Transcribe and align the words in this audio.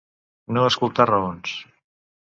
No 0.57 0.63
escoltar 0.71 1.07
raons. 1.13 1.57